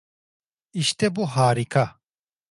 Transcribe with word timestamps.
İşte 0.73 1.15
bu 1.15 1.27
harika. 1.27 1.99